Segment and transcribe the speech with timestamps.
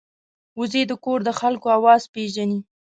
[0.59, 2.59] وزې د کور د خلکو آواز پېژني